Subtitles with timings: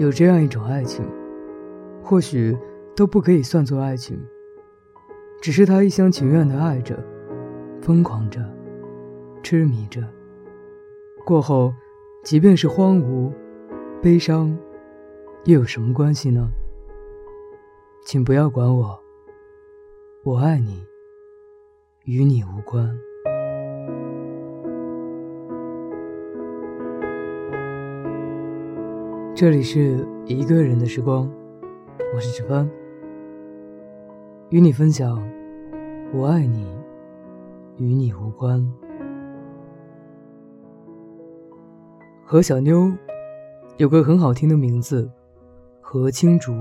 [0.00, 1.04] 有这样一种爱情，
[2.02, 2.56] 或许
[2.96, 4.18] 都不可以算作爱情，
[5.42, 6.98] 只是他一厢情愿的爱着，
[7.82, 8.40] 疯狂着，
[9.42, 10.02] 痴迷着。
[11.22, 11.74] 过后，
[12.24, 13.30] 即便是荒芜、
[14.00, 14.56] 悲伤，
[15.44, 16.48] 又有什么关系呢？
[18.06, 18.98] 请不要管我，
[20.24, 20.82] 我爱你，
[22.06, 22.98] 与你无关。
[29.40, 31.26] 这里是一个人的时光，
[32.14, 32.68] 我是志帆，
[34.50, 35.26] 与你分享，
[36.12, 36.66] 我爱你，
[37.78, 38.62] 与你无关。
[42.22, 42.92] 何小妞
[43.78, 45.10] 有个很好听的名字，
[45.80, 46.52] 何青竹，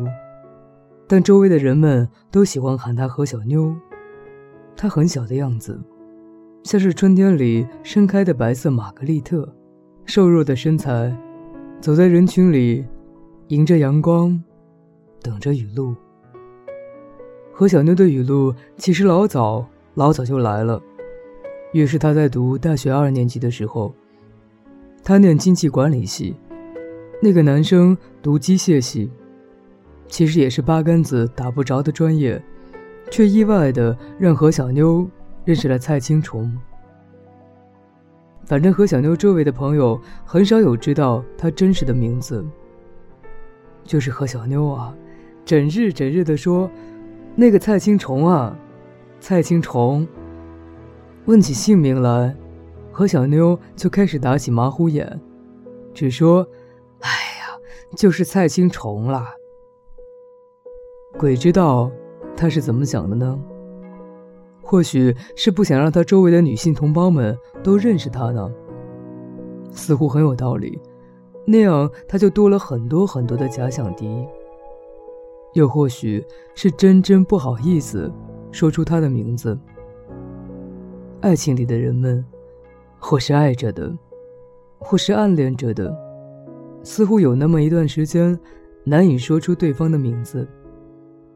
[1.06, 3.76] 但周围的人们都喜欢喊她何小妞。
[4.78, 5.78] 她很小的样子，
[6.64, 9.54] 像是春天里盛开的白色玛格丽特，
[10.06, 11.14] 瘦弱的身材。
[11.82, 12.86] 走在人群里，
[13.48, 14.38] 迎着阳光，
[15.22, 15.96] 等着雨露。
[17.54, 20.82] 何小妞的雨露其实老早老早就来了。
[21.72, 23.96] 越是她在读大学二年级的时候，
[25.06, 26.36] 她念经济管理系，
[27.22, 29.10] 那个男生读机械系，
[30.10, 32.44] 其实也是八竿子打不着的专业，
[33.10, 35.10] 却意外的让何小妞
[35.46, 36.54] 认识了蔡青虫。
[38.50, 42.44] 反正何小妞周围的朋友很少有知道她真实的名字。
[43.84, 44.92] 就是何小妞啊，
[45.46, 46.68] 整日整日的说，
[47.36, 48.58] 那个蔡青虫啊，
[49.20, 50.08] 蔡青虫。
[51.26, 52.36] 问起姓名来，
[52.92, 55.22] 何小妞就开始打起马虎眼，
[55.94, 56.42] 只说
[57.02, 57.56] ：“哎呀，
[57.96, 59.32] 就是蔡青虫啦。”
[61.20, 61.92] 鬼知道
[62.36, 63.40] 他是怎么想的呢？
[64.70, 68.48] 或许是不想让他周围的女性同胞们都认识他呢，
[69.72, 70.80] 似乎很有道理，
[71.44, 74.24] 那样他就多了很多很多的假想敌。
[75.54, 78.14] 又或许是真真不好意思
[78.52, 79.58] 说出他的名字。
[81.22, 82.24] 爱情里的人们，
[83.00, 83.92] 或是爱着的，
[84.78, 85.92] 或是暗恋着的，
[86.84, 88.40] 似乎有那么一段时间，
[88.84, 90.48] 难以说出对方的名字。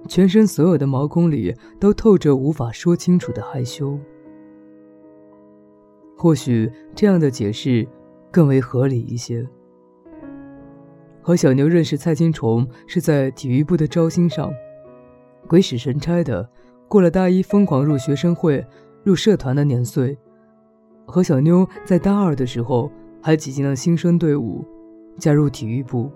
[0.08, 3.98] 全身所有的毛孔里都透着无法说清楚的害羞。
[6.18, 7.88] 或许这样的解释
[8.32, 9.46] 更为合理一些。
[11.22, 14.54] 和小牛认识蔡金虫是在体育部的招新上，
[15.48, 16.50] 鬼使神差的，
[16.88, 18.66] 过了大一疯狂入学生会、
[19.04, 20.18] 入社团的年岁，
[21.06, 22.92] 何小妞在大二的时候
[23.22, 24.66] 还挤进了新生队伍，
[25.18, 26.12] 加入体育部，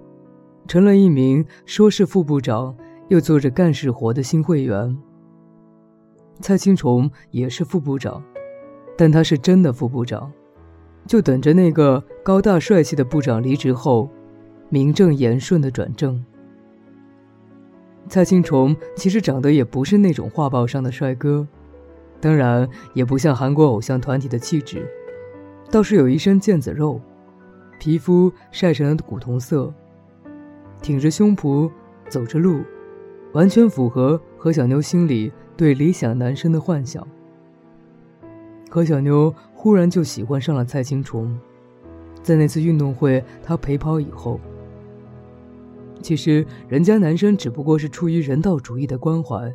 [0.68, 2.76] 成了一名说是副部长。
[3.08, 4.98] 又做着干事活的新会员。
[6.40, 8.24] 蔡青虫也是副部长，
[8.96, 10.32] 但他是真的副部长，
[11.08, 14.10] 就等着那个高大帅气的部长离职后，
[14.70, 16.24] 名正言顺的转正。
[18.08, 21.48] 蔡青虫其实长得也不是那种画报上的帅哥，
[22.22, 24.88] 当然也不像韩国偶像团体的气质，
[25.72, 27.02] 倒是有一身腱子肉，
[27.80, 29.74] 皮肤晒成了古铜色，
[30.82, 31.70] 挺着胸脯
[32.08, 32.62] 走着路。
[33.38, 37.08] 完全符合何小妞心里对理想男生的幻想。
[38.68, 41.40] 何小妞忽然就喜欢上了蔡青虫，
[42.24, 44.40] 在那次运动会他陪跑以后。
[46.02, 49.54] 其实人家男生只不过是出于人道主义的关怀，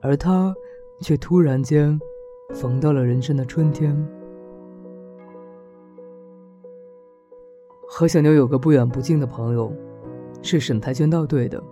[0.00, 0.54] 而他
[1.00, 2.00] 却突然间
[2.54, 3.94] 逢到了人生的春天。
[7.86, 9.70] 何小妞有个不远不近的朋友，
[10.40, 11.62] 是省跆拳道队的。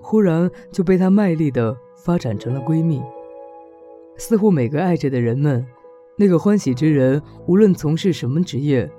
[0.00, 3.02] 忽然就被她卖力的发展成了闺蜜，
[4.16, 5.64] 似乎每个爱着的人们，
[6.16, 8.90] 那个欢喜之人，无论从事什么职业，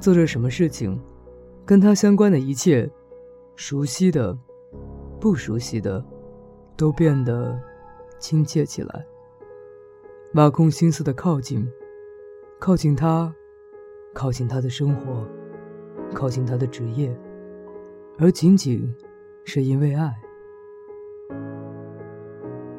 [0.00, 1.00] 做着什么事情，
[1.64, 2.90] 跟他相关的一切，
[3.56, 4.36] 熟悉的，
[5.20, 6.04] 不熟悉的，
[6.76, 7.58] 都变得
[8.18, 9.06] 亲切起来。
[10.34, 11.66] 挖空心思的靠近，
[12.58, 13.34] 靠近他，
[14.12, 15.26] 靠近他的生活，
[16.12, 17.16] 靠近他的职业，
[18.18, 18.94] 而仅仅
[19.44, 20.14] 是因为爱。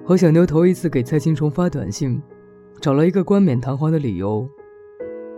[0.09, 2.19] 何小妞头一次给蔡青虫发短信，
[2.81, 4.49] 找了一个冠冕堂皇的理由。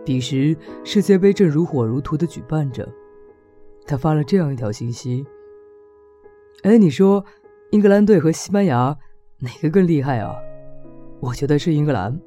[0.05, 2.87] 彼时世界杯正如火如荼的举办着，
[3.85, 5.25] 他发了这样一条信息
[6.63, 7.25] ：“哎，你说，
[7.71, 8.97] 英格兰队和西班牙
[9.39, 10.33] 哪个更厉害啊？
[11.19, 12.17] 我觉得是英格兰。”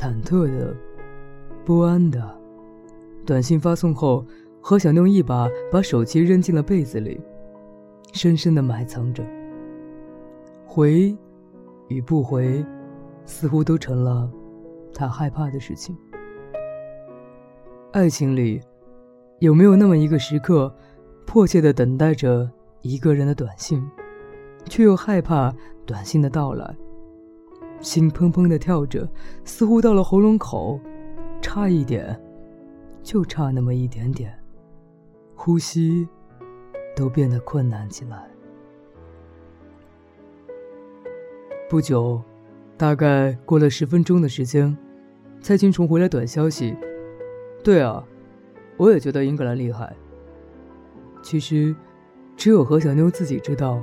[0.00, 0.74] 忐忑的，
[1.66, 2.34] 不安的，
[3.26, 4.24] 短信发送后，
[4.62, 7.20] 何小妞一把把手机扔进了被子里，
[8.14, 9.22] 深深的埋藏着。
[10.72, 11.12] 回
[11.88, 12.64] 与不回，
[13.24, 14.30] 似乎都成了
[14.94, 15.96] 他害怕的事情。
[17.90, 18.60] 爱情里，
[19.40, 20.72] 有没有那么一个时刻，
[21.26, 22.48] 迫切的等待着
[22.82, 23.84] 一个人的短信，
[24.66, 25.52] 却又害怕
[25.84, 26.72] 短信的到来，
[27.80, 29.08] 心砰砰的跳着，
[29.42, 30.78] 似乎到了喉咙口，
[31.42, 32.16] 差一点，
[33.02, 34.32] 就差那么一点点，
[35.34, 36.08] 呼吸
[36.94, 38.30] 都变得困难起来。
[41.70, 42.20] 不久，
[42.76, 44.76] 大概过了十分钟的时间，
[45.40, 46.76] 蔡金虫回来短消息
[47.62, 48.04] ：“对啊，
[48.76, 49.94] 我也觉得英格兰厉害。”
[51.22, 51.72] 其实，
[52.36, 53.80] 只有何小妞自己知道，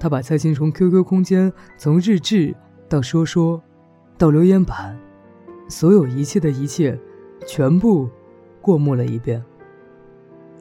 [0.00, 2.56] 她把蔡金虫 QQ 空间从日志
[2.88, 3.62] 到说说，
[4.16, 4.98] 到留言板，
[5.68, 6.98] 所有一切的一切，
[7.46, 8.08] 全部
[8.62, 9.44] 过目了一遍。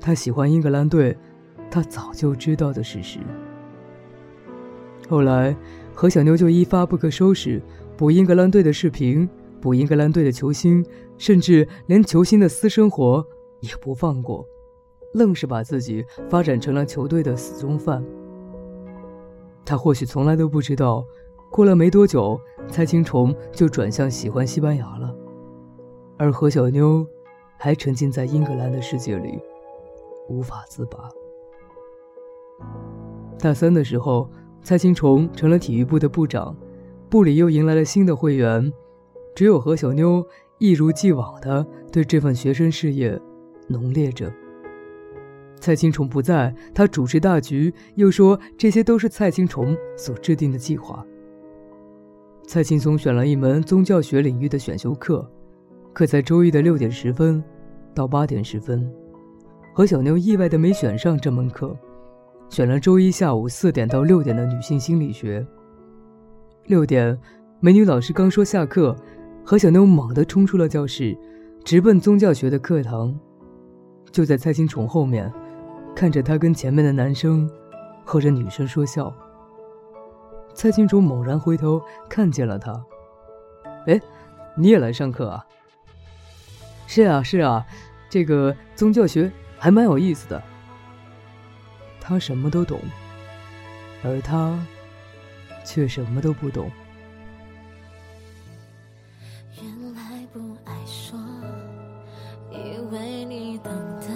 [0.01, 1.17] 他喜欢英格兰队，
[1.71, 3.19] 他早就知道的事实。
[5.07, 5.55] 后来。
[5.99, 7.59] 何小妞就一发不可收拾，
[7.97, 9.27] 补英格兰队的视频，
[9.59, 10.85] 补英格兰队的球星，
[11.17, 13.25] 甚至连球星的私生活
[13.61, 14.45] 也不放过，
[15.15, 18.05] 愣是把自己发展成了球队的死忠犯。
[19.65, 21.03] 他或许从来都不知道，
[21.49, 25.11] 过了没多久，蔡青虫就转向喜欢西班牙了，
[26.15, 27.03] 而何小妞
[27.57, 29.39] 还沉浸在英格兰的世界里，
[30.29, 31.09] 无法自拔。
[33.39, 34.29] 大三的时候。
[34.61, 36.55] 蔡青虫成了体育部的部长，
[37.09, 38.71] 部里又迎来了新的会员，
[39.35, 40.25] 只有何小妞
[40.57, 43.19] 一如既往的对这份学生事业
[43.67, 44.31] 浓烈着。
[45.59, 51.05] 蔡青虫不在，他主持大局，又说这些都是蔡青虫所制定的计划。
[52.45, 55.27] 蔡青松选了一门宗教学领域的选修课，
[55.93, 57.43] 课在周一的六点十分
[57.95, 58.89] 到八点十分，
[59.73, 61.75] 何小妞意外的没选上这门课。
[62.49, 65.45] 选了周一下午四点到六点的女性心理学。
[66.65, 67.17] 六点，
[67.59, 68.95] 美女老师刚说下课，
[69.45, 71.17] 何小妞猛地冲出了教室，
[71.63, 73.17] 直奔宗教学的课堂。
[74.11, 75.31] 就在蔡金虫后面，
[75.95, 77.49] 看着他跟前面的男生
[78.05, 79.13] 或者女生说笑。
[80.53, 82.73] 蔡金虫猛然回头看见了他，
[83.85, 84.01] 哎，
[84.55, 85.45] 你也来上课啊？
[86.87, 87.65] 是啊是啊，
[88.09, 90.41] 这个宗教学还蛮有意思的。
[92.07, 92.79] 他什么都懂，
[94.01, 94.57] 而他
[95.65, 96.71] 却什么都不懂。
[99.61, 101.19] 原来不爱说，
[102.49, 104.07] 以为你懂得。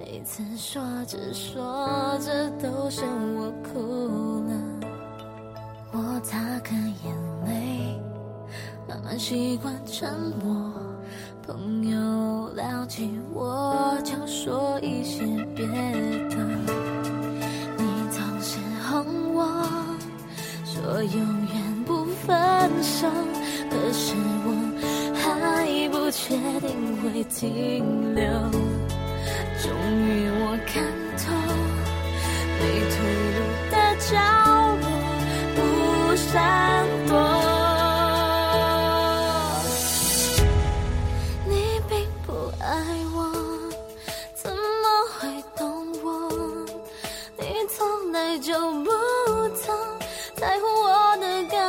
[0.00, 4.52] 每次说着说着，都是我哭了。
[5.92, 6.74] 我擦干
[7.04, 7.16] 眼
[7.46, 8.02] 泪，
[8.88, 10.12] 慢慢习惯沉
[10.42, 10.87] 默。
[11.48, 15.24] 朋友聊起我，就说一些
[15.56, 16.36] 别的。
[17.78, 19.64] 你总是哄我
[20.62, 23.08] 说永远不分手，
[23.70, 24.14] 可是
[24.44, 24.52] 我
[25.14, 26.68] 还不确定
[27.00, 28.22] 会停留。
[29.62, 29.72] 终
[30.04, 30.47] 于我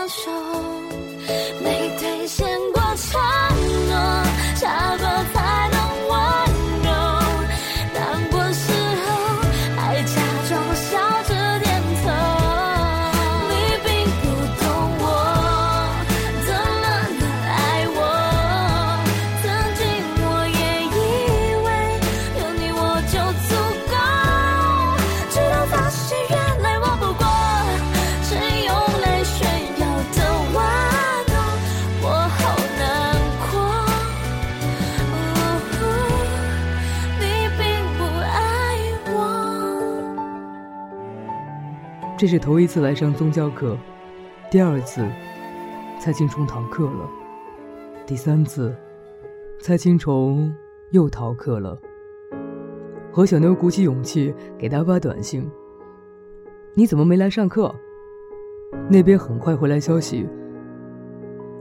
[0.09, 0.68] 手
[42.19, 43.77] 这是头一次来上宗教课，
[44.51, 45.07] 第二次，
[46.01, 47.09] 蔡青虫逃课了，
[48.05, 48.75] 第三次，
[49.61, 50.53] 蔡青虫
[50.91, 51.79] 又逃课了。
[53.09, 55.49] 何小妞鼓起勇气给他发短信
[56.75, 57.73] ：“你怎么没来上课？”
[58.91, 60.27] 那边很快回来消息：“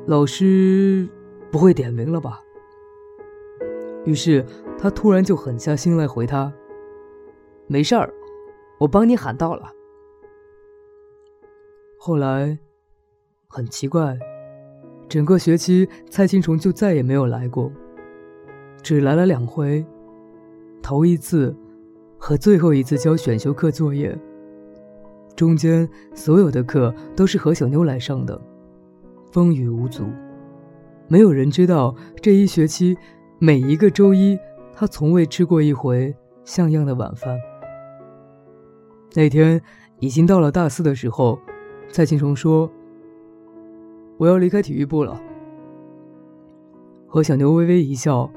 [0.08, 1.08] 老师
[1.52, 2.40] 不会点名了吧？”
[4.04, 4.44] 于是
[4.76, 6.52] 他突然就狠下心来回他
[7.68, 8.12] ：“没事儿，
[8.78, 9.74] 我帮你喊到了。”
[12.00, 12.56] 后来，
[13.48, 14.16] 很奇怪，
[15.08, 17.72] 整个学期蔡青虫就再也没有来过，
[18.82, 19.84] 只来了两回，
[20.80, 21.54] 头一次
[22.16, 24.16] 和最后一次交选修课作业。
[25.34, 28.40] 中间所有的课都是何小妞来上的，
[29.32, 30.04] 风雨无阻。
[31.08, 32.96] 没有人知道这一学期
[33.40, 34.38] 每一个周一，
[34.72, 36.14] 他从未吃过一回
[36.44, 37.36] 像样的晚饭。
[39.14, 39.60] 那天
[39.98, 41.38] 已经到了大四的时候，
[41.90, 42.70] 蔡青虫说
[44.18, 45.20] ：“我要离开体育部了。”
[47.08, 48.30] 何小牛微微一笑：“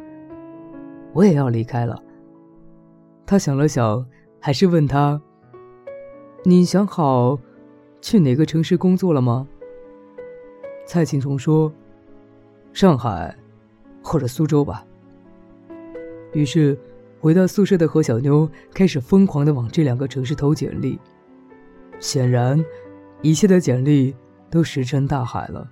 [1.14, 2.02] 我也要离开了。”
[3.28, 4.06] 他想了想，
[4.40, 5.22] 还是问他
[6.44, 7.38] ：“你想好
[8.02, 9.48] 去哪个城市工作了吗？”
[10.88, 11.72] 蔡青虫说
[12.74, 13.36] ：“上海，
[14.02, 14.86] 或者苏州吧。”
[16.34, 16.78] 于是，
[17.20, 20.98] 回到宿舍的何小妞开始疯狂的往这两个城市投简历。
[22.00, 22.64] 显然，
[23.22, 24.16] 一切的简历
[24.50, 25.70] 都石沉大海了。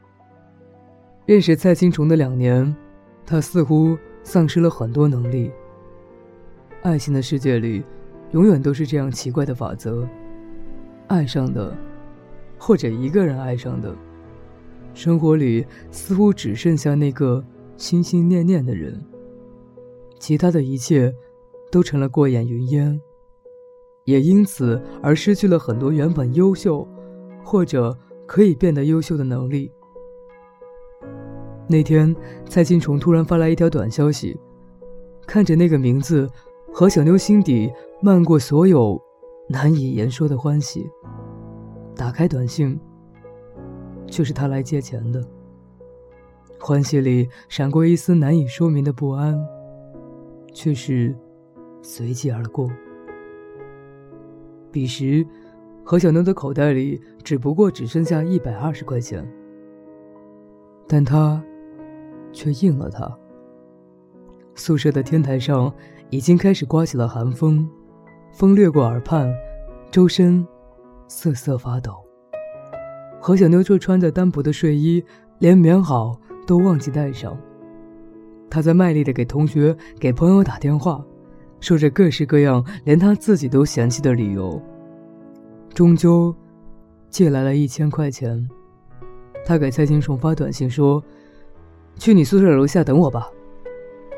[1.25, 2.75] 认识蔡青虫的两年，
[3.25, 5.51] 他似乎丧失了很多能力。
[6.82, 7.84] 爱情的世界里，
[8.32, 10.08] 永远都是这样奇怪的法则：
[11.08, 11.75] 爱上的，
[12.58, 13.96] 或者一个人爱上的，
[14.94, 17.44] 生活里似乎只剩下那个
[17.77, 19.00] 心心念念的人。
[20.20, 21.13] 其他的一切，
[21.72, 23.00] 都成了过眼云烟，
[24.06, 26.88] 也因此而失去了很多原本优秀，
[27.43, 29.72] 或者可以变得优秀的能力。
[31.67, 32.15] 那天，
[32.48, 34.39] 蔡金虫突然发来一条短消息，
[35.27, 36.29] 看着那个名字，
[36.72, 39.00] 何小妞心底漫过所有
[39.48, 40.89] 难以言说的欢喜。
[41.96, 42.79] 打开短信，
[44.08, 45.24] 却是他来借钱的。
[46.60, 49.39] 欢喜里闪过一丝难以说明的不安。
[50.51, 51.15] 却是
[51.81, 52.69] 随即而过。
[54.72, 55.25] 彼时，
[55.84, 59.28] 何小妞的口袋里只不过只剩下一百二十块钱，
[60.88, 61.42] 但他
[62.32, 63.12] 却应了他。
[64.56, 65.74] 宿舍的天台上
[66.10, 67.70] 已经开始刮起了寒风，
[68.32, 69.32] 风掠过耳畔，
[69.92, 70.46] 周身
[71.08, 71.94] 瑟瑟发抖。
[73.22, 75.04] 何小妞却穿着单薄的睡衣，
[75.40, 77.38] 连棉袄都忘记带上。
[78.50, 81.06] 他在卖力的给同学、给朋友打电话，
[81.60, 84.60] 说着各式各样连他自己都嫌弃的理由。
[85.74, 86.36] 终究，
[87.10, 88.48] 借来了一千块钱。
[89.46, 91.04] 他给蔡金虫发短信说
[91.98, 93.30] ：“去你宿舍楼下等我吧，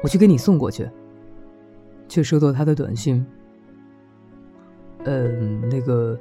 [0.03, 0.89] 我去给你送过去。”
[2.07, 3.25] 却收到他的短信
[5.05, 6.19] ：“嗯，那个，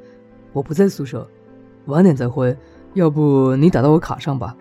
[0.52, 1.28] 我不在宿舍，
[1.86, 2.56] 晚点再回，
[2.94, 4.56] 要不你打到我卡上吧。”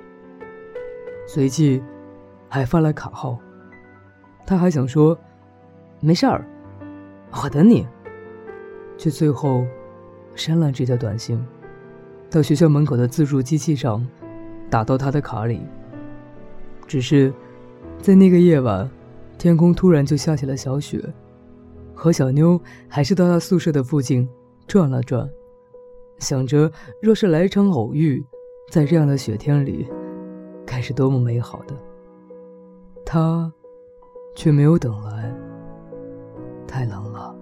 [1.28, 1.82] 随即。
[2.51, 3.38] 还发来卡号，
[4.44, 5.16] 他还想说，
[6.00, 6.44] 没事儿，
[7.30, 7.88] 我等你，
[8.98, 9.63] 却最后
[10.34, 11.39] 删了这条短信，
[12.30, 14.06] 到学校门口的自助机器上
[14.70, 15.62] 打到他的卡里。
[16.88, 17.34] 只是
[18.02, 18.90] 在那个夜晚，
[19.38, 21.04] 天空突然就下起了小雪，
[21.94, 24.28] 何小妞还是到他宿舍的附近
[24.68, 25.30] 转了转，
[26.18, 26.72] 想着
[27.02, 28.26] 若是来一场偶遇，
[28.72, 29.88] 在这样的雪天里，
[30.66, 31.76] 该是多么美好的。
[33.06, 33.52] 他，
[34.36, 35.34] 却没有等来。
[36.68, 37.36] 太冷了，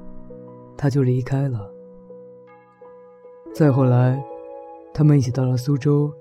[0.78, 1.70] 他就离开了。
[3.54, 4.24] 再后来，
[4.98, 6.12] 他们一起到了苏州，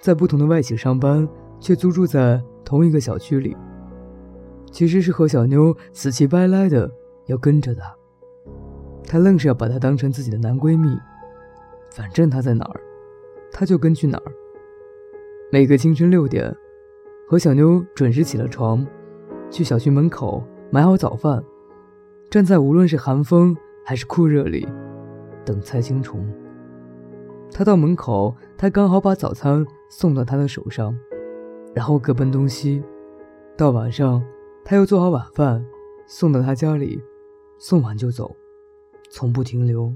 [0.00, 1.28] 在不同的外企上班，
[1.58, 3.56] 却租住在同一个小区里。
[4.70, 6.88] 其实是何小妞死乞白赖的
[7.26, 7.92] 要跟着他，
[9.04, 10.96] 他愣是要把她当成自己的男闺蜜。
[11.90, 12.80] 反正他在哪儿，
[13.50, 14.32] 他就跟去哪儿。
[15.50, 16.56] 每个清晨六点。
[17.28, 18.86] 何小妞准时起了床，
[19.50, 20.40] 去小区门口
[20.70, 21.42] 买好早饭，
[22.30, 24.68] 站在无论是寒风还是酷热里，
[25.44, 26.24] 等蔡青虫。
[27.56, 30.92] 他到门口，他刚好把早餐送到他的手上，
[31.72, 32.82] 然后各奔东西。
[33.56, 34.20] 到晚上，
[34.64, 35.64] 他又做好晚饭，
[36.04, 37.00] 送到他家里，
[37.60, 38.34] 送完就走，
[39.08, 39.94] 从不停留。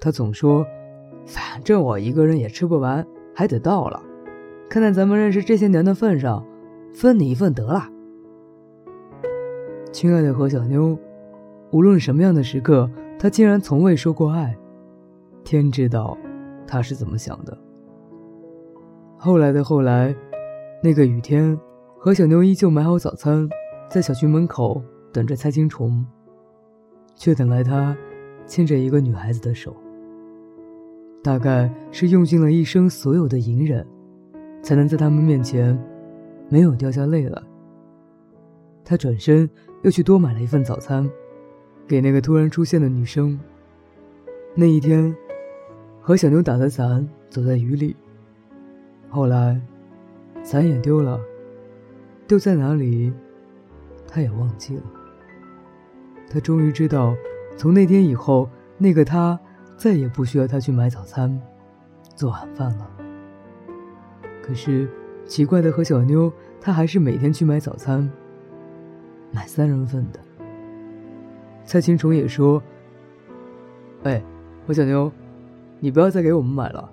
[0.00, 0.64] 他总说
[1.28, 4.02] ：“反正我一个人也吃不完，还得倒了。”
[4.70, 6.42] 看在咱们认识这些年的份上，
[6.94, 7.90] 分你一份得了，
[9.92, 10.98] 亲爱的何小妞。
[11.72, 14.56] 无论什么样的时刻，他竟然从未说过爱。
[15.44, 16.16] 天知道，
[16.66, 17.56] 他是怎么想的。
[19.16, 20.14] 后来的后来，
[20.82, 21.58] 那个雨天，
[21.98, 23.48] 何小妞依旧买好早餐，
[23.88, 24.82] 在小区门口
[25.12, 26.04] 等着蔡金虫，
[27.14, 27.96] 却等来他
[28.46, 29.76] 牵着一个女孩子的手。
[31.22, 33.86] 大概是用尽了一生所有的隐忍。
[34.62, 35.76] 才能在他们面前
[36.48, 37.42] 没有掉下泪来。
[38.84, 39.50] 他转身
[39.82, 41.10] 又去多买了一份早餐，
[41.84, 43.38] 给那个突然出现的女生。
[44.54, 45.12] 那一天，
[46.02, 47.94] 和小妞打着伞走在雨里。
[49.08, 49.60] 后来，
[50.42, 51.20] 伞也丢了，
[52.26, 53.12] 丢在哪里，
[54.08, 54.82] 他也忘记了。
[56.28, 57.14] 他终于知道，
[57.56, 59.38] 从那天以后，那个他
[59.76, 61.40] 再也不需要他去买早餐、
[62.16, 62.90] 做晚饭了。
[64.42, 64.88] 可是，
[65.24, 68.10] 奇怪的何小妞，他还是每天去买早餐，
[69.30, 70.18] 买三人份的。
[71.64, 72.60] 蔡青虫也说
[74.02, 74.20] ：“哎，
[74.66, 75.12] 何小妞，
[75.82, 76.88] 你不要再给我们买了。”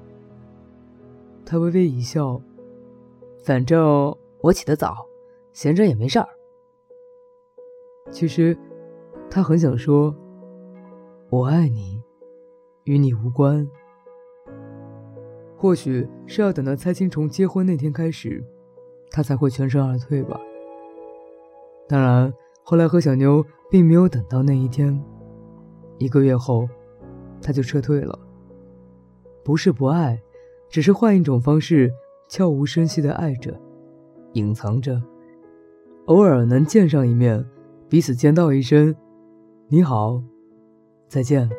[1.46, 2.42] 他微微一笑
[3.46, 5.06] ：“反正我起得早，
[5.54, 6.28] 闲着也没事儿。”
[8.10, 8.58] 其实，
[9.30, 10.16] 他很想说
[11.30, 12.02] ：“我爱你，
[12.86, 13.70] 与你无关。”
[15.56, 18.44] 或许是要等到蔡青虫结婚那天开始，
[19.12, 20.40] 他才会全身而退吧。
[21.88, 25.04] 当然，后来何小妞并没有等到那一天。
[25.98, 26.68] 一个月后，
[27.42, 28.18] 他就撤退了。
[29.50, 30.22] 不是不爱，
[30.70, 31.92] 只是换一种方式，
[32.28, 33.60] 悄无声息的爱着，
[34.34, 35.02] 隐藏着，
[36.06, 37.44] 偶尔能见上一面。
[37.90, 38.96] 彼此见道一声
[39.68, 40.22] “你好，
[41.08, 41.50] 再见”，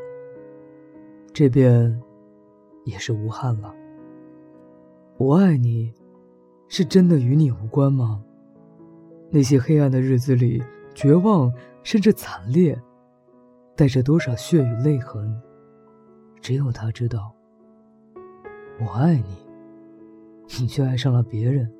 [1.34, 2.00] 这便
[2.84, 3.74] 也是无憾了。
[5.18, 5.92] 我爱你，
[6.68, 8.22] 是真的与你无关吗？
[9.30, 10.62] 那些黑暗的日子里，
[10.94, 12.80] 绝望甚至惨烈，
[13.74, 15.36] 带着多少血与泪痕，
[16.40, 17.34] 只有他知道。
[18.82, 19.36] 我爱你，
[20.58, 21.70] 你却爱上了别人。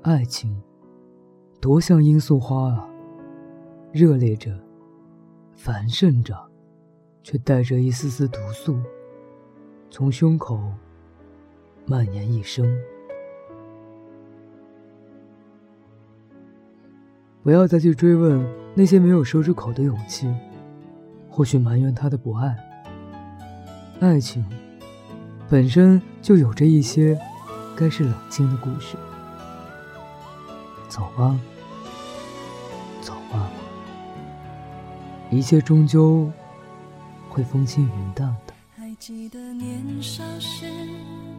[0.00, 0.58] 爱情，
[1.60, 2.88] 多像罂粟花啊！
[3.92, 4.58] 热烈着，
[5.54, 6.34] 繁盛着，
[7.22, 8.80] 却带着一丝丝毒素，
[9.90, 10.58] 从胸口
[11.84, 12.66] 蔓延一生。
[17.42, 18.42] 不要再去追问
[18.74, 20.34] 那些没有说出口的勇气，
[21.28, 22.56] 或许埋怨他的不爱。
[24.00, 24.42] 爱情
[25.52, 27.14] 本身就有着一些
[27.76, 28.96] 该是冷静的故事。
[30.88, 31.38] 走吧。
[35.30, 36.30] 一切终究
[37.28, 38.54] 会风轻云淡的。
[38.74, 40.64] 还记得年少时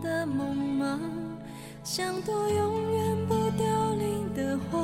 [0.03, 0.99] 的梦吗？
[1.83, 4.79] 像朵永远不凋零的花，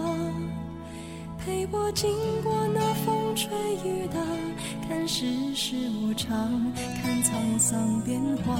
[1.37, 2.11] 陪我经
[2.43, 3.51] 过那风吹
[3.85, 4.19] 雨打，
[4.87, 8.59] 看世事无常，看沧桑变化。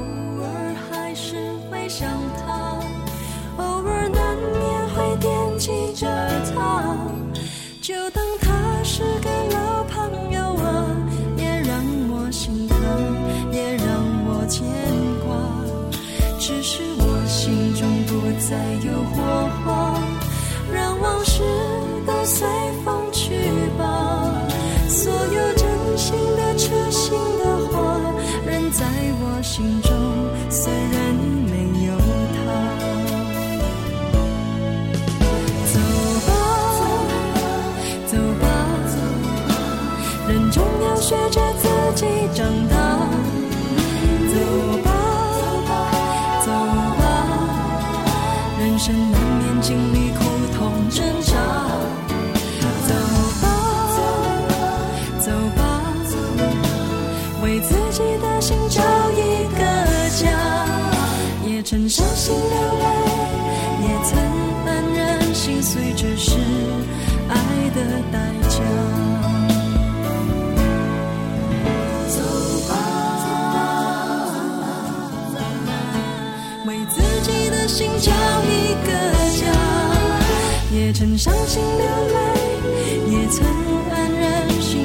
[5.93, 6.07] 着
[6.53, 6.95] 他，
[7.81, 10.85] 就当他是个老朋友啊，
[11.37, 12.77] 也让我心疼，
[13.51, 13.85] 也让
[14.25, 14.65] 我牵
[15.25, 15.35] 挂。
[16.39, 19.90] 只是我心中不再有火花，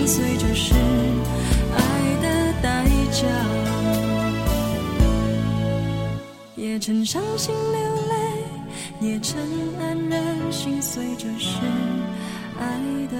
[0.06, 0.72] 然心碎，就是
[1.74, 1.80] 爱
[2.22, 3.26] 的代价。
[6.54, 8.14] 也曾伤心流泪，
[9.00, 9.36] 也曾
[9.80, 11.58] 黯然心碎，这是
[12.60, 12.78] 爱
[13.10, 13.16] 的